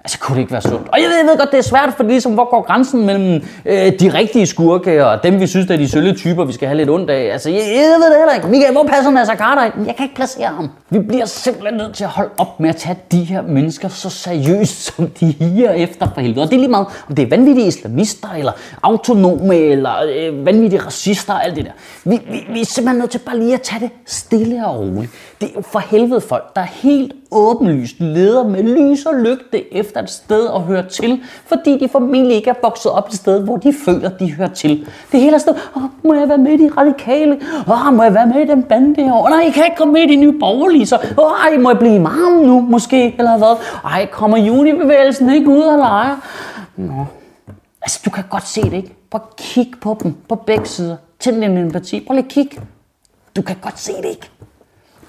Altså, 0.05 0.19
kunne 0.19 0.35
det 0.35 0.41
ikke 0.41 0.51
være 0.51 0.61
sundt? 0.61 0.87
Og 0.93 1.01
jeg 1.01 1.09
ved, 1.09 1.17
jeg 1.17 1.25
ved 1.25 1.37
godt, 1.37 1.51
det 1.51 1.57
er 1.57 1.61
svært, 1.61 1.93
for 1.97 2.03
ligesom, 2.03 2.33
hvor 2.33 2.49
går 2.49 2.61
grænsen 2.61 3.05
mellem 3.05 3.43
øh, 3.65 3.99
de 3.99 4.13
rigtige 4.13 4.45
skurke 4.45 5.07
og 5.07 5.23
dem, 5.23 5.39
vi 5.39 5.47
synes, 5.47 5.67
der 5.67 5.73
er 5.73 5.77
de 5.77 5.89
sølle 5.89 6.15
typer, 6.15 6.45
vi 6.45 6.53
skal 6.53 6.67
have 6.67 6.77
lidt 6.77 6.89
ondt 6.89 7.09
af? 7.09 7.31
Altså, 7.33 7.49
jeg, 7.49 7.59
jeg 7.59 7.95
ved 7.99 8.09
det 8.09 8.17
heller 8.17 8.33
ikke. 8.35 8.47
Michael, 8.47 8.71
hvor 8.71 8.83
passer 8.83 9.11
Nasser 9.11 9.35
Carter 9.35 9.63
ind? 9.63 9.85
Jeg 9.85 9.95
kan 9.95 10.03
ikke 10.03 10.15
placere 10.15 10.47
ham. 10.47 10.69
Vi 10.89 10.99
bliver 10.99 11.25
simpelthen 11.25 11.77
nødt 11.77 11.95
til 11.95 12.03
at 12.03 12.09
holde 12.09 12.29
op 12.37 12.59
med 12.59 12.69
at 12.69 12.75
tage 12.75 12.97
de 13.11 13.23
her 13.23 13.41
mennesker 13.41 13.87
så 13.87 14.09
seriøst, 14.09 14.83
som 14.95 15.07
de 15.07 15.25
higer 15.25 15.71
efter 15.71 16.07
for 16.13 16.21
helvede. 16.21 16.41
Og 16.41 16.49
det 16.49 16.55
er 16.55 16.59
lige 16.59 16.71
meget, 16.71 16.87
om 17.09 17.15
det 17.15 17.23
er 17.25 17.29
vanvittige 17.29 17.67
islamister, 17.67 18.29
eller 18.37 18.51
autonome, 18.83 19.55
eller 19.55 19.93
øh, 20.17 20.45
vanvittige 20.45 20.81
racister, 20.81 21.33
og 21.33 21.45
alt 21.45 21.55
det 21.55 21.65
der. 21.65 21.71
Vi, 22.03 22.19
vi, 22.31 22.47
vi 22.53 22.61
er 22.61 22.65
simpelthen 22.65 22.99
nødt 22.99 23.11
til 23.11 23.19
bare 23.19 23.39
lige 23.39 23.53
at 23.53 23.61
tage 23.61 23.79
det 23.79 23.89
stille 24.05 24.67
og 24.67 24.79
roligt. 24.79 25.11
Det 25.41 25.49
er 25.49 25.53
jo 25.55 25.61
for 25.61 25.79
helvede 25.79 26.21
folk, 26.21 26.55
der 26.55 26.61
helt 26.61 27.13
åbenlyst 27.31 27.95
leder 27.99 28.47
med 28.47 28.63
lys 28.63 29.05
og 29.05 29.13
lygte 29.15 29.73
efter 29.73 29.94
et 30.03 30.09
sted 30.09 30.49
at 30.55 30.61
høre 30.61 30.89
til, 30.89 31.21
fordi 31.45 31.79
de 31.79 31.89
formentlig 31.89 32.35
ikke 32.35 32.49
er 32.49 32.53
vokset 32.61 32.91
op 32.91 33.07
et 33.07 33.13
sted, 33.13 33.43
hvor 33.43 33.57
de 33.57 33.73
føler, 33.85 34.09
de 34.09 34.33
hører 34.33 34.49
til. 34.49 34.87
Det 35.11 35.19
hele 35.19 35.35
er 35.35 35.37
sådan, 35.37 35.59
oh, 35.75 35.81
må 36.03 36.13
jeg 36.13 36.29
være 36.29 36.37
med 36.37 36.51
i 36.51 36.57
de 36.57 36.71
radikale? 36.77 37.39
Oh, 37.67 37.93
må 37.93 38.03
jeg 38.03 38.13
være 38.13 38.27
med 38.27 38.41
i 38.41 38.47
den 38.47 38.63
bande 38.63 39.03
her? 39.03 39.13
Oh, 39.13 39.29
nej, 39.29 39.41
jeg 39.45 39.53
kan 39.53 39.63
ikke 39.65 39.77
komme 39.77 39.93
med 39.93 40.01
i 40.01 40.07
de 40.07 40.15
nye 40.15 40.39
borgerlige, 40.39 40.85
så 40.85 40.95
oh, 41.17 41.31
ej, 41.31 41.57
må 41.57 41.69
jeg 41.69 41.79
blive 41.79 41.95
imam 41.95 42.31
nu, 42.31 42.61
måske, 42.61 43.15
eller 43.17 43.37
hvad? 43.37 43.55
Ej, 43.85 44.05
kommer 44.11 44.37
junibevægelsen 44.37 45.29
ikke 45.29 45.49
ud 45.49 45.61
og 45.61 45.77
leger? 45.77 46.15
Nå. 46.75 47.05
Altså, 47.81 48.01
du 48.05 48.09
kan 48.09 48.23
godt 48.29 48.47
se 48.47 48.61
det, 48.61 48.73
ikke? 48.73 48.95
Prøv 49.11 49.21
at 49.23 49.35
kig 49.35 49.73
på 49.81 49.97
dem, 50.03 50.15
på 50.29 50.35
begge 50.35 50.65
sider. 50.65 50.95
Tænd 51.19 51.41
din 51.41 51.57
empati. 51.57 51.99
Prøv 52.07 52.13
lige 52.13 52.25
at 52.25 52.31
kigge. 52.31 52.61
Du 53.35 53.41
kan 53.41 53.55
godt 53.61 53.79
se 53.79 53.93
det, 53.97 54.05
ikke? 54.05 54.29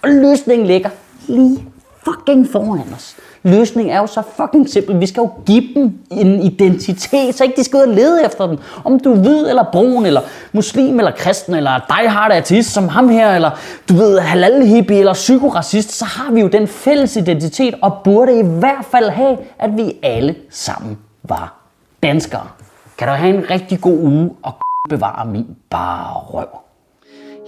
Og 0.02 0.08
løsningen 0.08 0.66
ligger 0.66 0.90
lige 1.28 1.64
fucking 2.06 2.48
foran 2.52 2.94
os. 2.94 3.16
Løsningen 3.42 3.94
er 3.94 3.98
jo 3.98 4.06
så 4.06 4.22
fucking 4.36 4.68
simpel. 4.70 5.00
Vi 5.00 5.06
skal 5.06 5.20
jo 5.20 5.30
give 5.46 5.75
dem 5.75 5.98
en 6.10 6.40
identitet, 6.40 7.34
så 7.34 7.44
ikke 7.44 7.56
de 7.56 7.64
skal 7.64 7.76
ud 7.76 7.82
og 7.82 7.88
lede 7.88 8.25
efter 8.25 8.46
den. 8.46 8.58
Om 8.84 9.00
du 9.00 9.12
er 9.12 9.16
hvid 9.16 9.48
eller 9.48 9.64
brun, 9.72 10.06
eller 10.06 10.20
muslim 10.52 10.98
eller 10.98 11.10
kristen, 11.10 11.54
eller 11.54 11.80
dig 11.88 12.10
har 12.10 12.30
artist 12.30 12.72
som 12.72 12.88
ham 12.88 13.08
her, 13.08 13.34
eller 13.34 13.50
du 13.88 13.94
ved 13.94 14.20
halal 14.20 14.66
hippie 14.66 14.98
eller 14.98 15.12
psykoracist, 15.12 15.92
så 15.92 16.04
har 16.04 16.32
vi 16.32 16.40
jo 16.40 16.48
den 16.48 16.68
fælles 16.68 17.16
identitet, 17.16 17.75
og 17.82 17.92
burde 18.04 18.38
i 18.38 18.42
hvert 18.42 18.84
fald 18.90 19.10
have, 19.10 19.38
at 19.58 19.76
vi 19.76 19.92
alle 20.02 20.34
sammen 20.50 20.98
var 21.22 21.54
danskere. 22.02 22.46
Kan 22.98 23.08
du 23.08 23.14
have 23.14 23.34
en 23.34 23.50
rigtig 23.50 23.80
god 23.80 23.98
uge, 23.98 24.30
og 24.42 24.54
bevare 24.88 25.26
min 25.26 25.46
bare 25.70 26.12
røv. 26.12 26.65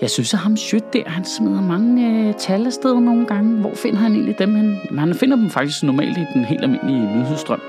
Jeg 0.01 0.11
synes, 0.11 0.35
at 0.35 0.41
ham 0.41 0.57
Sjøt 0.57 0.93
der, 0.93 1.03
han 1.07 1.25
smider 1.25 1.61
mange 1.61 2.29
øh, 2.29 2.35
tal 2.35 2.67
afsted 2.67 3.01
nogle 3.01 3.27
gange. 3.27 3.61
Hvor 3.61 3.75
finder 3.75 3.99
han 3.99 4.13
egentlig 4.13 4.39
dem 4.39 4.55
hen? 4.55 4.99
Han 4.99 5.15
finder 5.15 5.37
dem 5.37 5.51
faktisk 5.51 5.83
normalt 5.83 6.19
i 6.19 6.25
den 6.35 6.45
helt 6.45 6.63
almindelige 6.63 7.17
nyhedsstrøm. 7.17 7.61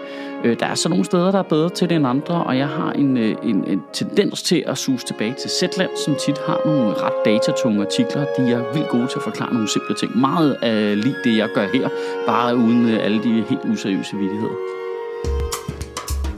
Øh, 0.43 0.59
der 0.59 0.65
er 0.65 0.75
så 0.75 0.89
nogle 0.89 1.05
steder, 1.05 1.31
der 1.31 1.39
er 1.39 1.43
bedre 1.43 1.69
til 1.69 1.89
det 1.89 1.95
end 1.95 2.07
andre, 2.07 2.43
og 2.43 2.57
jeg 2.57 2.67
har 2.67 2.91
en, 2.91 3.17
øh, 3.17 3.35
en, 3.43 3.63
en 3.67 3.81
tendens 3.93 4.43
til 4.43 4.63
at 4.67 4.77
suge 4.77 4.97
tilbage 4.97 5.35
til 5.41 5.49
Zetland, 5.49 5.89
som 6.05 6.15
tit 6.25 6.37
har 6.45 6.61
nogle 6.65 6.93
ret 6.93 7.13
datatunge 7.25 7.81
artikler. 7.81 8.25
De 8.37 8.51
er 8.51 8.73
vildt 8.73 8.89
gode 8.89 9.07
til 9.07 9.17
at 9.17 9.23
forklare 9.23 9.53
nogle 9.53 9.69
simple 9.69 9.95
ting. 9.95 10.17
Meget 10.17 10.53
af 10.61 11.03
lige 11.03 11.15
det, 11.23 11.37
jeg 11.37 11.49
gør 11.55 11.67
her, 11.73 11.89
bare 12.27 12.57
uden 12.57 12.89
øh, 12.89 13.05
alle 13.05 13.23
de 13.23 13.43
helt 13.49 13.65
useriøse 13.65 14.15
vidigheder. 14.17 14.55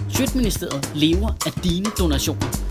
Sjøtministeriet 0.10 0.92
lever 0.96 1.30
af 1.46 1.52
dine 1.64 1.86
donationer. 2.00 2.71